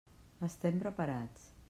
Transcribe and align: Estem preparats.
Estem 0.47 0.81
preparats. 0.85 1.49